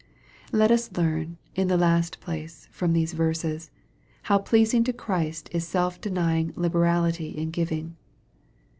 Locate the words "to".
4.85-4.93